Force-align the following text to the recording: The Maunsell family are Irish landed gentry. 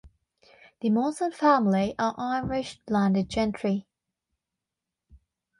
The 0.79 0.89
Maunsell 0.89 1.31
family 1.31 1.93
are 1.99 2.15
Irish 2.17 2.79
landed 2.87 3.29
gentry. 3.29 3.85